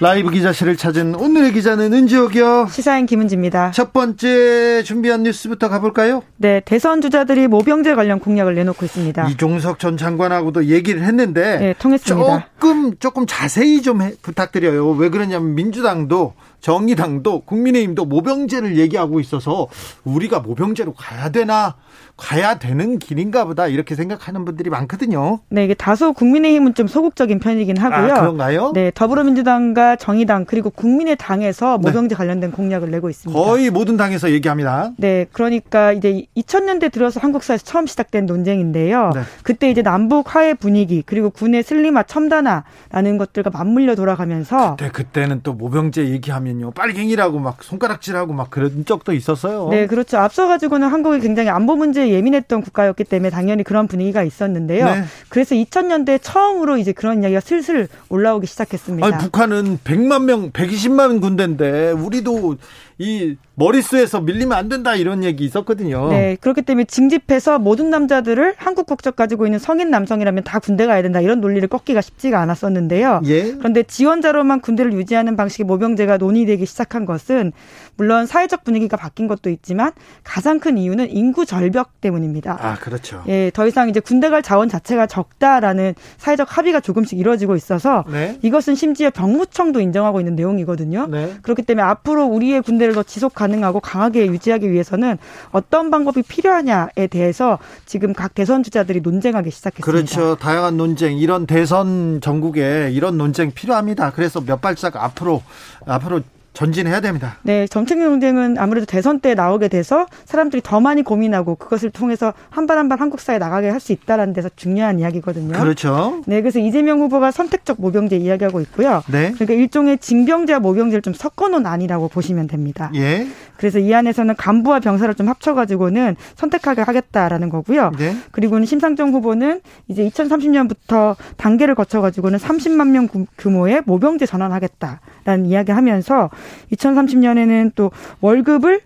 [0.00, 2.68] 라이브 기자실을 찾은 오늘의 기자는 은지옥이요.
[2.70, 3.72] 시사인 김은지입니다.
[3.72, 6.22] 첫 번째 준비한 뉴스부터 가볼까요?
[6.38, 9.28] 네, 대선 주자들이 모병제 관련 공약을 내놓고 있습니다.
[9.28, 12.48] 이종석 전 장관하고도 얘기를 했는데 네, 통했습니다.
[12.58, 14.90] 조금 조금 자세히 좀 해, 부탁드려요.
[14.92, 19.66] 왜 그러냐면 민주당도 정의당도 국민의힘도 모병제를 얘기하고 있어서
[20.04, 21.74] 우리가 모병제로 가야 되나
[22.16, 25.40] 가야 되는 길인가 보다 이렇게 생각하는 분들이 많거든요.
[25.48, 28.14] 네, 이게 다소 국민의힘은 좀 소극적인 편이긴 하고요.
[28.14, 28.72] 아, 그런가요?
[28.74, 31.88] 네, 더불어민주당과 정의당 그리고 국민의당에서 네.
[31.88, 32.14] 모병제 네.
[32.14, 33.38] 관련된 공약을 내고 있습니다.
[33.38, 34.92] 거의 모든 당에서 얘기합니다.
[34.98, 39.10] 네, 그러니까 이제 2000년대 들어서 한국사에서 처음 시작된 논쟁인데요.
[39.14, 39.22] 네.
[39.42, 45.54] 그때 이제 남북 화해 분위기 그리고 군의 슬림화 첨단화라는 것들과 맞물려 돌아가면서 그때 그때는 또
[45.54, 49.68] 모병제 얘기하면 요 빨갱이라고 막 손가락질하고 막 그런 적도 있었어요.
[49.70, 50.18] 네, 그렇죠.
[50.18, 54.84] 앞서 가지고는 한국이 굉장히 안보 문제 예민했던 국가였기 때문에 당연히 그런 분위기가 있었는데요.
[54.84, 55.04] 네.
[55.28, 59.06] 그래서 2000년대 처음으로 이제 그런 이야기가 슬슬 올라오기 시작했습니다.
[59.06, 62.56] 아니, 북한은 100만 명, 120만 군대인데 우리도
[62.98, 66.08] 이 머릿수에서 밀리면 안 된다 이런 얘기 있었거든요.
[66.08, 71.02] 네, 그렇기 때문에 징집해서 모든 남자들을 한국 국적 가지고 있는 성인 남성이라면 다 군대 가야
[71.02, 73.22] 된다 이런 논리를 꺾기가 쉽지가 않았었는데요.
[73.26, 73.52] 예?
[73.52, 77.52] 그런데 지원자로만 군대를 유지하는 방식의 모병제가 논의되기 시작한 것은
[77.96, 79.92] 물론 사회적 분위기가 바뀐 것도 있지만
[80.24, 82.58] 가장 큰 이유는 인구 절벽 때문입니다.
[82.60, 83.22] 아, 그렇죠.
[83.28, 88.38] 예, 더 이상 이제 군대 갈 자원 자체가 적다라는 사회적 합의가 조금씩 이루어지고 있어서 네?
[88.42, 91.06] 이것은 심지어 병무청도 인정하고 있는 내용이거든요.
[91.08, 91.34] 네?
[91.42, 95.18] 그렇기 때문에 앞으로 우리의 군대 를더 지속 가능하고 강하게 유지하기 위해서는
[95.50, 99.84] 어떤 방법이 필요하냐에 대해서 지금 각 대선 주자들이 논쟁하기 시작했습니다.
[99.84, 100.36] 그렇죠.
[100.36, 104.10] 다양한 논쟁, 이런 대선 전국에 이런 논쟁 필요합니다.
[104.12, 105.42] 그래서 몇 발짝 앞으로
[105.86, 106.20] 앞으로
[106.52, 107.36] 전진해야 됩니다.
[107.42, 112.66] 네, 정책 논쟁은 아무래도 대선 때 나오게 돼서 사람들이 더 많이 고민하고 그것을 통해서 한
[112.66, 115.58] 발 한 발 한국 사회 나가게 할 수 있다라는 데서 중요한 이야기거든요.
[115.58, 116.22] 그렇죠.
[116.26, 119.02] 네, 그래서 이재명 후보가 선택적 모병제 이야기하고 있고요.
[119.10, 119.32] 네.
[119.32, 122.90] 그러니까 일종의 징병제와 모병제를 좀 섞어놓은 안이라고 보시면 됩니다.
[122.94, 123.26] 예.
[123.56, 127.92] 그래서 이 안에서는 간부와 병사를 좀 합쳐가지고는 선택하게 하겠다라는 거고요.
[127.98, 128.16] 네.
[128.30, 136.30] 그리고는 심상정 후보는 이제 2030년부터 단계를 거쳐가지고는 30만 명 규모의 모병제 전환하겠다 라는 이야기 하면서
[136.72, 138.80] 2030년에는 또 월급을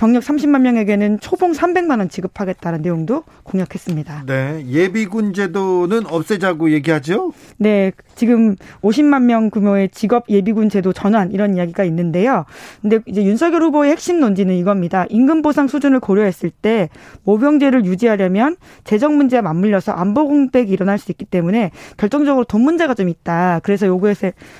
[0.00, 4.24] 병력 30만 명에게는 초봉 300만 원 지급하겠다는 내용도 공약했습니다.
[4.24, 7.32] 네, 예비군 제도는 없애자고 얘기하죠?
[7.58, 12.46] 네, 지금 50만 명 규모의 직업 예비군 제도 전환 이런 이야기가 있는데요.
[12.80, 15.04] 근데 이제 윤석열 후보의 핵심 논지는 이겁니다.
[15.10, 16.88] 임금 보상 수준을 고려했을 때
[17.24, 23.10] 모병제를 유지하려면 재정 문제와 맞물려서 안보 공백이 일어날 수 있기 때문에 결정적으로 돈 문제가 좀
[23.10, 23.60] 있다.
[23.62, 24.14] 그래서 요구에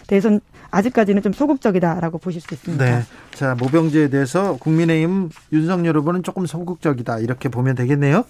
[0.07, 2.85] 대해서는 아직까지는 좀 소극적이다라고 보실 수 있습니다.
[2.85, 3.03] 네.
[3.33, 7.19] 자, 모병제에 대해서 국민의힘 윤석열 후보는 조금 소극적이다.
[7.21, 8.25] 이렇게 보면 되겠네요.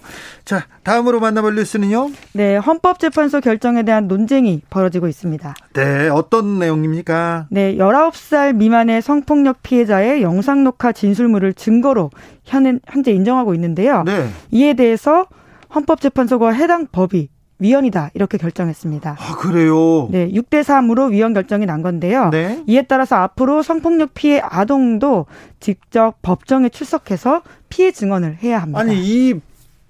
[0.45, 2.09] 자, 다음으로 만나볼 뉴스는요?
[2.33, 5.53] 네, 헌법재판소 결정에 대한 논쟁이 벌어지고 있습니다.
[5.73, 7.47] 네, 어떤 내용입니까?
[7.49, 12.09] 네, 19살 미만의 성폭력 피해자의 영상 녹화 진술물을 증거로
[12.43, 14.03] 현재 인정하고 있는데요.
[14.03, 14.27] 네.
[14.51, 15.25] 이에 대해서
[15.73, 17.29] 헌법재판소가 해당 법이
[17.61, 19.17] 위헌이다 이렇게 결정했습니다.
[19.17, 20.09] 아 그래요?
[20.11, 22.29] 네, 6대 3으로 위헌 결정이 난 건데요.
[22.31, 22.63] 네.
[22.67, 25.27] 이에 따라서 앞으로 성폭력 피해 아동도
[25.59, 28.79] 직접 법정에 출석해서 피해 증언을 해야 합니다.
[28.79, 29.39] 아니 이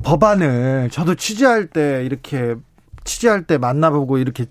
[0.04, 2.56] 법안을 저도 취재할 때 이렇게
[3.06, 4.46] 취재할 때 만나보고 이렇게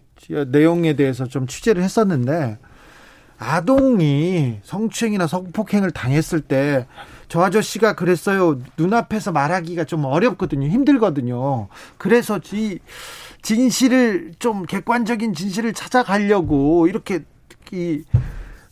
[0.49, 2.59] 내용에 대해서 좀 취재를 했었는데
[3.41, 6.87] 아동이 성추행이나 성폭행을 당했을 때
[7.31, 8.59] 저 아저씨가 그랬어요.
[8.77, 10.67] 눈앞에서 말하기가 좀 어렵거든요.
[10.67, 11.69] 힘들거든요.
[11.97, 12.81] 그래서 이
[13.43, 17.21] 진실을 좀 객관적인 진실을 찾아가려고 이렇게
[17.71, 18.03] 이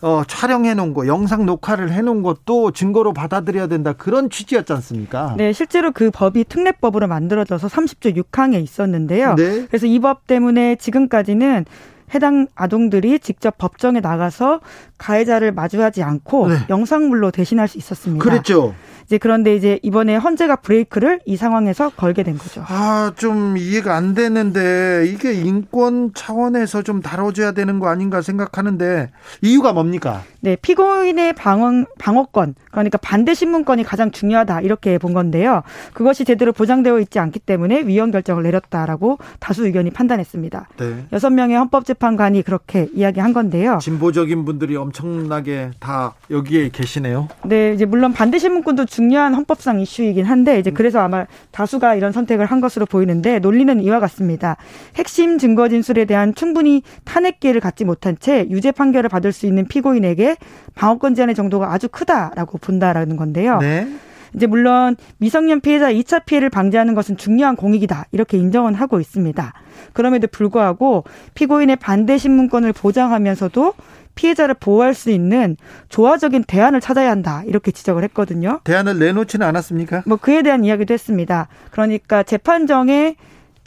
[0.00, 3.92] 어, 촬영해 놓은 거, 영상 녹화를 해 놓은 것도 증거로 받아들여야 된다.
[3.92, 5.35] 그런 취지였지 않습니까?
[5.37, 9.35] 네, 실제로 그 법이 특례법으로 만들어져서 30조 6항에 있었는데요.
[9.37, 9.66] 네.
[9.68, 11.64] 그래서 이 법 때문에 지금까지는
[12.14, 14.60] 해당 아동들이 직접 법정에 나가서
[14.98, 16.56] 가해자를 마주하지 않고 네.
[16.68, 18.22] 영상물로 대신할 수 있었습니다.
[18.22, 18.74] 그랬죠.
[19.08, 22.62] 이제 그런데 이제 이번에 헌재가 브레이크를 이 상황에서 걸게 된 거죠.
[22.68, 29.72] 아, 좀 이해가 안 되는데 이게 인권 차원에서 좀 다뤄줘야 되는 거 아닌가 생각하는데 이유가
[29.72, 30.22] 뭡니까?
[30.40, 35.62] 네, 피고인의 방어, 방어권, 그러니까 반대 신문권이 가장 중요하다 이렇게 본 건데요.
[35.94, 40.68] 그것이 제대로 보장되어 있지 않기 때문에 위헌 결정을 내렸다라고 다수 의견이 판단했습니다.
[40.76, 41.06] 네.
[41.12, 43.78] 여섯 명의 헌법재판관이 그렇게 이야기한 건데요.
[43.80, 47.29] 진보적인 분들이 엄 청나게 다 여기에 계시네요.
[47.44, 52.46] 네, 이제 물론 반대 신문권도 중요한 헌법상 이슈이긴 한데 이제 그래서 아마 다수가 이런 선택을
[52.46, 54.57] 한 것으로 보이는데 논리는 이와 같습니다.
[54.96, 59.66] 핵심 증거 진술에 대한 충분히 탄핵 기회를 갖지 못한 채 유죄 판결을 받을 수 있는
[59.66, 60.37] 피고인에게
[60.74, 63.59] 방어권 제한의 정도가 아주 크다라고 본다라는 건데요.
[63.59, 63.88] 네.
[64.35, 68.07] 이제 물론 미성년 피해자 2차 피해를 방지하는 것은 중요한 공익이다.
[68.12, 69.53] 이렇게 인정은 하고 있습니다.
[69.92, 73.74] 그럼에도 불구하고 피고인의 반대 신문권을 보장하면서도
[74.18, 75.57] 피해자를 보호할 수 있는
[75.88, 77.44] 조화적인 대안을 찾아야 한다.
[77.46, 78.59] 이렇게 지적을 했거든요.
[78.64, 80.02] 대안을 내놓지는 않았습니까?
[80.07, 81.46] 뭐 그에 대한 이야기도 했습니다.
[81.70, 83.14] 그러니까 재판정에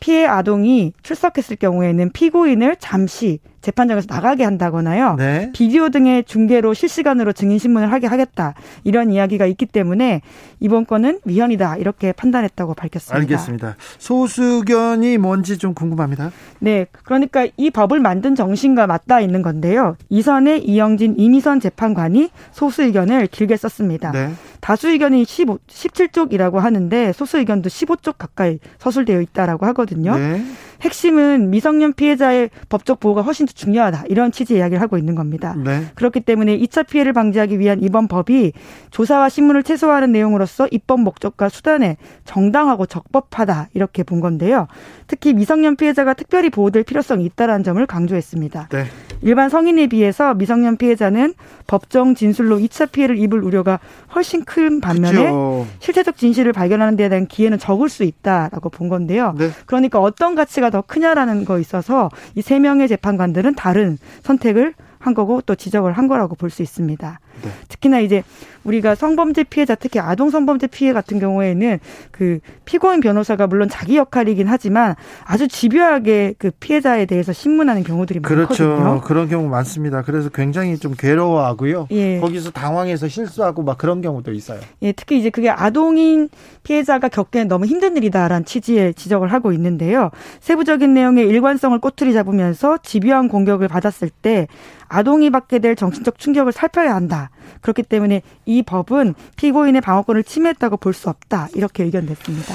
[0.01, 5.15] 피해 아동이 출석했을 경우에는 피고인을 잠시 재판장에서 나가게 한다거나요.
[5.17, 5.51] 네.
[5.53, 8.53] 비디오 등의 중계로 실시간으로 증인 신문을 하게 하겠다.
[8.83, 10.21] 이런 이야기가 있기 때문에
[10.59, 11.77] 이번 건은 위헌이다.
[11.77, 13.17] 이렇게 판단했다고 밝혔습니다.
[13.21, 13.75] 알겠습니다.
[13.97, 16.31] 소수견이 뭔지 좀 궁금합니다.
[16.59, 16.85] 네.
[17.03, 19.95] 그러니까 이 법을 만든 정신과 맞닿아 있는 건데요.
[20.09, 24.11] 이선의 이영진 이미선 재판관이 소수 의견을 길게 썼습니다.
[24.11, 24.31] 네.
[24.59, 30.15] 다수 의견이 15, 17쪽이라고 하는데 소수 의견도 15쪽 가까이 서술되어 있다라고 하거든요.
[30.15, 30.43] 네.
[30.81, 34.05] 핵심은 미성년 피해자의 법적 보호가 훨씬 더 중요하다.
[34.09, 35.55] 이런 취지 이야기를 하고 있는 겁니다.
[35.57, 35.85] 네.
[35.95, 38.53] 그렇기 때문에 2차 피해를 방지하기 위한 이번 법이
[38.89, 43.69] 조사와 신문을 최소화하는 내용으로서 입법 목적과 수단에 정당하고 적법하다.
[43.73, 44.67] 이렇게 본 건데요.
[45.07, 48.69] 특히 미성년 피해자가 특별히 보호될 필요성이 있다라는 점을 강조했습니다.
[48.69, 48.85] 네.
[49.21, 51.33] 일반 성인에 비해서 미성년 피해자는
[51.67, 53.79] 법정 진술로 2차 피해를 입을 우려가
[54.15, 55.67] 훨씬 큰 반면에 그쵸.
[55.79, 59.33] 실체적 진실을 발견하는 데 대한 기회는 적을 수 있다라고 본 건데요.
[59.37, 59.49] 네.
[59.65, 65.41] 그러니까 어떤 가치가 더 크냐라는 거 있어서 이 세 명의 재판관들은 다른 선택을 한 거고
[65.41, 67.19] 또 지적을 한 거라고 볼 수 있습니다.
[67.43, 67.49] 네.
[67.69, 68.23] 특히나 이제
[68.63, 71.79] 우리가 성범죄 피해자 특히 아동 성범죄 피해 같은 경우에는
[72.11, 74.95] 그 피고인 변호사가 물론 자기 역할이긴 하지만
[75.25, 78.67] 아주 집요하게 그 피해자에 대해서 신문하는 경우들이 그렇죠.
[78.67, 79.01] 많거든요.
[79.01, 80.01] 그런 경우 많습니다.
[80.03, 81.87] 그래서 굉장히 좀 괴로워하고요.
[81.91, 82.19] 예.
[82.19, 84.59] 거기서 당황해서 실수하고 막 그런 경우도 있어요.
[84.81, 86.29] 예, 특히 이제 그게 아동인
[86.63, 90.11] 피해자가 겪기엔 너무 힘든 일이다라는 취지의 지적을 하고 있는데요.
[90.39, 94.47] 세부적인 내용의 일관성을 꼬투리 잡으면서 집요한 공격을 받았을 때
[94.87, 97.29] 아동이 받게 될 정신적 충격을 살펴야 한다.
[97.61, 98.21] 그렇기 때문에
[98.51, 101.47] 이 법은 피고인의 방어권을 침해했다고 볼 수 없다.
[101.55, 102.53] 이렇게 의견됐습니다.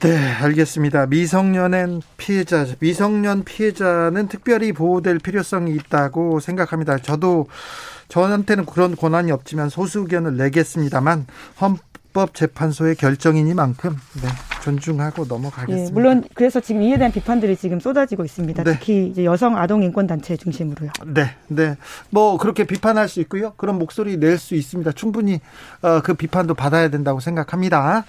[0.00, 1.06] 네, 알겠습니다.
[1.06, 6.98] 미성년엔 피해자, 미성년 피해자는 특별히 보호될 필요성이 있다고 생각합니다.
[6.98, 7.46] 저도
[8.08, 11.26] 저한테는 그런 권한이 없지만 소수 의견을 내겠습니다만
[11.60, 11.78] 헌
[12.14, 13.90] 헌법재판소의 결정이니만큼
[14.22, 14.28] 네,
[14.62, 15.88] 존중하고 넘어가겠습니다.
[15.88, 18.62] 예, 물론 그래서 지금 이에 대한 비판들이 지금 쏟아지고 있습니다.
[18.62, 18.72] 네.
[18.72, 20.90] 특히 이제 여성 아동 인권 단체 중심으로요.
[21.06, 21.76] 네, 네.
[22.10, 23.52] 뭐 그렇게 비판할 수 있고요.
[23.56, 24.92] 그런 목소리 낼 수 있습니다.
[24.92, 25.40] 충분히
[25.80, 28.04] 어, 그 비판도 받아야 된다고 생각합니다.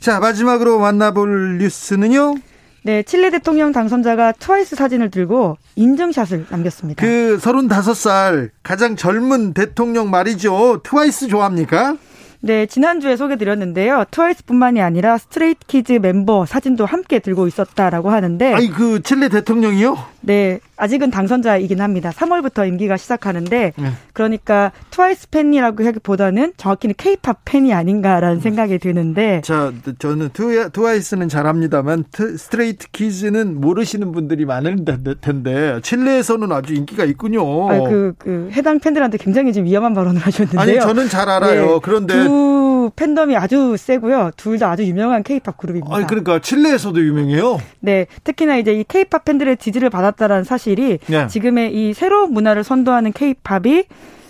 [0.00, 2.34] 자, 마지막으로 만나볼 뉴스는요.
[2.82, 7.04] 네, 칠레 대통령 당선자가 트와이스 사진을 들고 인증샷을 남겼습니다.
[7.04, 10.80] 그 35살 가장 젊은 대통령 말이죠.
[10.82, 11.96] 트와이스 좋아합니까?
[12.40, 14.04] 네, 지난주에 소개드렸는데요.
[14.10, 18.54] 트와이스뿐만이 아니라 스트레이 키즈 멤버 사진도 함께 들고 있었다라고 하는데.
[18.54, 19.98] 아니, 그 칠레 대통령이요?
[20.20, 22.10] 네, 아직은 당선자이긴 합니다.
[22.10, 23.90] 3월부터 임기가 시작하는데 네.
[24.12, 30.30] 그러니까 트와이스 팬이라고 하기보다는 정확히는 케이팝 팬이 아닌가라는 생각이 드는데 자, 저는
[30.72, 32.04] 트와이스는 잘합니다만
[32.36, 34.76] 스트레이트 키즈는 모르시는 분들이 많을
[35.20, 37.70] 텐데 칠레에서는 아주 인기가 있군요.
[37.70, 40.60] 아, 그, 그 해당 팬들한테 굉장히 좀 위험한 발언을 하셨는데요.
[40.60, 41.66] 아니, 저는 잘 알아요.
[41.66, 44.30] 네, 그런데 두 팬덤이 아주 세고요.
[44.36, 45.94] 둘 다 아주 유명한 케이팝 그룹입니다.
[45.94, 47.58] 아니, 그러니까 칠레에서도 유명해요.
[47.80, 51.26] 네, 특히나 이제 이 케이팝 팬들의 지지를 받았다라는 사실 사실이 네.
[51.28, 53.84] 지금의 이 새로운 문화를 선도하는 케이팝이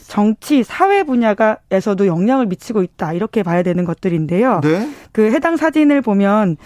[0.07, 3.15] 정치, 사회 분야가에서도 영향을 미치고 있다.
[3.15, 4.61] 이렇게 봐야 되는 것들인데요.
[4.63, 4.89] 네?
[5.13, 6.59] 그 해당 사진을 보면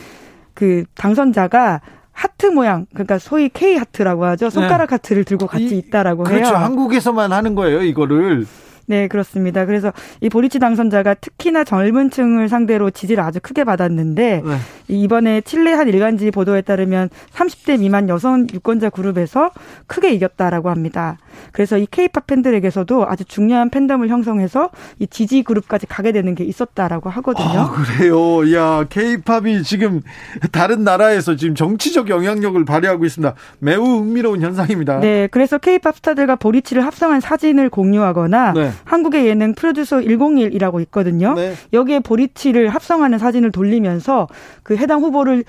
[0.53, 1.81] 그 당선자가
[2.13, 4.51] 하트 모양, 그러니까 소위 K 하트라고 하죠.
[4.51, 4.95] 손가락 네.
[4.97, 6.37] 하트를 들고 같이 있다라고 그렇죠.
[6.37, 6.51] 해요.
[6.51, 6.65] 그렇죠.
[6.65, 8.47] 한국에서만 하는 거예요, 이거를.
[8.91, 9.67] 네, 그렇습니다.
[9.67, 14.57] 그래서 이 보리치 당선자가 특히나 젊은 층을 상대로 지지를 아주 크게 받았는데 네.
[14.89, 19.53] 이번에 칠레 한 일간지 보도에 따르면 30대 미만 여성 유권자 그룹에서
[19.87, 21.19] 크게 이겼다라고 합니다.
[21.53, 27.11] 그래서 이 케이팝 팬들에게서도 아주 중요한 팬덤을 형성해서 이 지지 그룹까지 가게 되는 게 있었다라고
[27.11, 27.61] 하거든요.
[27.61, 28.53] 아, 그래요.
[28.53, 30.03] 야, 케이팝이 지금
[30.51, 33.35] 다른 나라에서 지금 정치적 영향력을 발휘하고 있습니다.
[33.61, 34.99] 매우 흥미로운 현상입니다.
[34.99, 38.73] 네, 그래서 케이팝 스타들과 보리치를 합성한 사진을 공유하거나 네.
[38.85, 41.35] 한국의 예능 프로듀서 101이라고 있거든요.
[41.35, 41.55] 네.
[41.73, 44.29] 여기에 보리치를 합성하는 사진을 돌리면서
[44.63, 45.45] 그 해당 후보를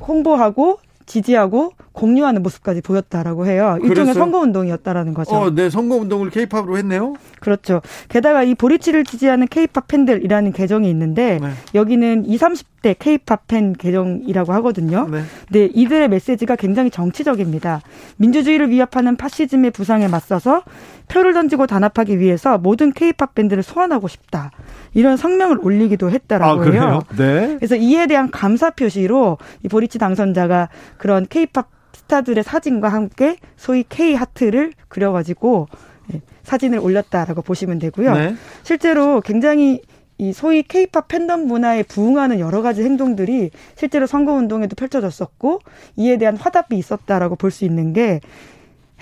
[0.00, 0.78] 홍보하고
[1.10, 3.78] 지지하고 공유하는 모습까지 보였다라고 해요.
[3.82, 5.34] 일종의 선거 운동이었다라는 거죠.
[5.34, 7.14] 어, 네, 선거 운동을 케이팝으로 했네요.
[7.40, 7.82] 그렇죠.
[8.08, 11.50] 게다가 이 보리치를 지지하는 케이팝 팬들이라는 계정이 있는데 네.
[11.74, 15.06] 여기는 20, 30대 케이팝 팬 계정이라고 하거든요.
[15.10, 15.22] 네.
[15.50, 17.82] 네, 이들의 메시지가 굉장히 정치적입니다.
[18.16, 20.62] 민주주의를 위협하는 파시즘의 부상에 맞서서
[21.08, 24.50] 표를 던지고 단합하기 위해서 모든 케이팝 밴드를 소환하고 싶다.
[24.94, 27.02] 이런 성명을 올리기도 했다라고 아, 해요.
[27.16, 27.56] 네.
[27.56, 34.14] 그래서 이에 대한 감사 표시로 이 보리치 당선자가 그런 케이팝 스타들의 사진과 함께 소위 K
[34.14, 35.68] 하트를 그려가지고
[36.06, 38.14] 네, 사진을 올렸다라고 보시면 되고요.
[38.14, 38.34] 네.
[38.62, 39.82] 실제로 굉장히
[40.20, 45.60] 이 소위 케이팝 팬덤 문화에 부응하는 여러 가지 행동들이 실제로 선거 운동에도 펼쳐졌었고
[45.96, 48.20] 이에 대한 화답이 있었다라고 볼 수 있는 게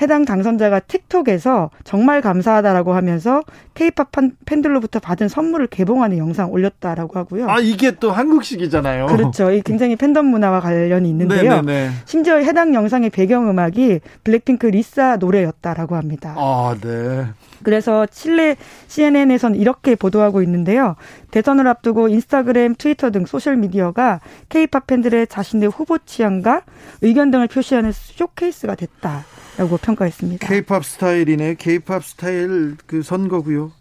[0.00, 3.42] 해당 당선자가 틱톡에서 정말 감사하다라고 하면서
[3.74, 4.10] 케이팝
[4.46, 7.48] 팬들로부터 받은 선물을 개봉하는 영상 올렸다라고 하고요.
[7.48, 9.06] 아 이게 또 한국식이잖아요.
[9.06, 9.50] 그렇죠.
[9.50, 11.62] 이 굉장히 팬덤 문화와 관련이 있는데요.
[11.62, 11.90] 네네네.
[12.04, 16.34] 심지어 해당 영상의 배경음악이 블랙핑크 리사 노래였다라고 합니다.
[16.36, 17.26] 아 네.
[17.62, 18.56] 그래서 칠레
[18.86, 20.94] CNN에서는 이렇게 보도하고 있는데요.
[21.30, 26.62] 대선을 앞두고 인스타그램, 트위터 등 소셜 미디어가 케이팝 팬들의 자신의 후보 취향과
[27.02, 29.24] 의견 등을 표시하는 쇼케이스가 됐다.
[29.58, 30.46] 라고 평가했습니다.
[30.46, 31.56] 케이팝 스타일이네.
[31.58, 33.72] 케이팝 스타일 그 선거고요.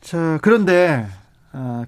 [0.00, 1.06] 자, 그런데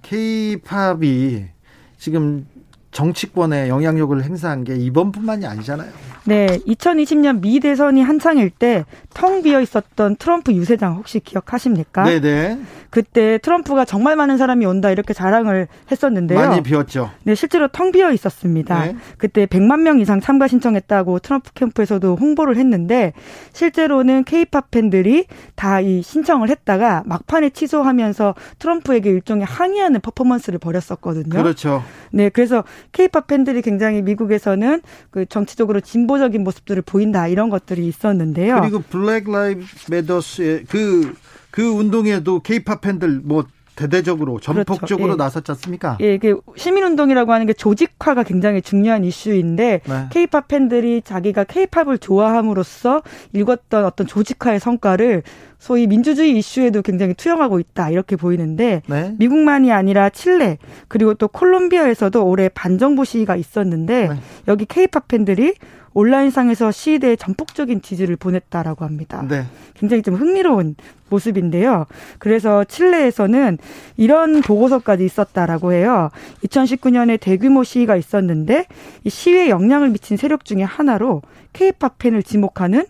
[0.03, 1.53] 케이팝이 아,
[1.97, 2.47] 지금
[2.91, 5.93] 정치권에 영향력을 행사한 게 이번뿐만이 아니잖아요.
[6.27, 8.85] 네, 2020년 미 대선이 한창일 때
[9.17, 12.05] 텅 비어 있었던 트럼프 유세장 혹시 기억하십니까?
[12.05, 12.59] 네, 네.
[12.91, 16.39] 그때 트럼프가 정말 많은 사람이 온다 이렇게 자랑을 했었는데요.
[16.39, 17.11] 많이 비었죠.
[17.25, 18.85] 네, 실제로 텅 비어 있었습니다.
[18.85, 18.97] 네.
[19.17, 23.15] 그때 100만 명 이상 참가 신청했다고 트럼프 캠프에서도 홍보를 했는데
[23.53, 31.43] 실제로는 케이팝 팬들이 다 이 신청을 했다가 막판에 취소하면서 트럼프에게 일종의 항의하는 퍼포먼스를 벌였었거든요.
[31.43, 31.83] 그렇죠.
[32.13, 38.61] 네, 그래서 케이팝 팬들이 굉장히 미국에서는 그 정치적으로 진보 적인 모습들을 보인다 이런 것들이 있었는데요.
[38.61, 41.15] 그리고 블랙 라이브 매더스의 그
[41.57, 45.13] 그 운동에도 케이팝 팬들 뭐 대대적으로 전폭적으로 그렇죠.
[45.13, 45.17] 예.
[45.17, 45.97] 나섰지 않습니까?
[46.03, 50.59] 예, 이게 시민운동이라고 하는 게 조직화가 굉장히 중요한 이슈인데 케이팝 네.
[50.59, 53.03] 팬들이 자기가 케이팝을 좋아함으로써
[53.33, 55.23] 읽었던 어떤 조직화의 성과를
[55.59, 59.15] 소위 민주주의 이슈에도 굉장히 투영하고 있다 이렇게 보이는데 네.
[59.19, 64.17] 미국만이 아니라 칠레 그리고 또 콜롬비아에서도 올해 반정부 시위가 있었는데 네.
[64.47, 65.55] 여기 케이팝 팬들이
[65.97, 69.25] 온라인상에서 시위대에 전폭적인 지지를 보냈다라고 합니다.
[69.27, 69.47] 네.
[69.73, 70.77] 굉장히 좀 흥미로운
[71.09, 71.87] 모습인데요.
[72.19, 73.57] 그래서 칠레에서는
[73.97, 76.11] 이런 보고서까지 있었다라고 해요.
[76.45, 78.67] 2019년에 대규모 시위가 있었는데
[79.05, 81.23] 이 시위에 영향을 미친 세력 중에 하나로
[81.55, 82.85] 케이팝 팬을 지목하는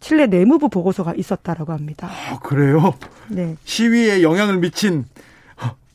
[0.00, 2.08] 칠레 내무부 보고서가 있었다라고 합니다.
[2.10, 2.94] 아, 그래요?
[3.28, 3.54] 네.
[3.64, 5.04] 시위에 영향을 미친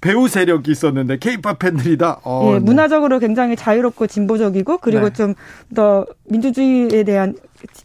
[0.01, 2.19] 배후 세력이 있었는데 케이팝 팬들이 다.
[2.23, 2.59] 어, 예, 네.
[2.59, 5.13] 문화적으로 굉장히 자유롭고 진보적이고 그리고 네.
[5.13, 7.35] 좀더 민주주의에 대한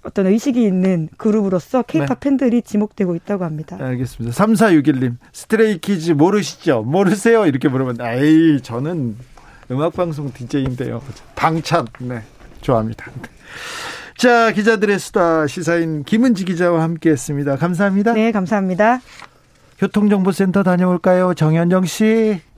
[0.03, 2.15] 어떤 의식이 있는 그룹으로서 케이팝 네.
[2.21, 3.77] 팬들이 지목되고 있다고 합니다.
[3.77, 4.37] 네, 알겠습니다.
[4.37, 6.83] 3461님 스트레이키즈 모르시죠?
[6.83, 7.47] 모르세요?
[7.47, 9.17] 이렇게 물으면 에이 저는
[9.71, 11.01] 음악방송 DJ인데요.
[11.37, 12.23] 방찬 네
[12.61, 13.11] 좋아합니다.
[14.19, 17.57] 자 기자들의 수다 시사인 김은지 기자와 함께했습니다.
[17.57, 18.13] 감사합니다.
[18.13, 19.01] 네 감사합니다.
[19.81, 21.33] 교통정보센터 다녀올까요?
[21.33, 22.41] 정현정 씨.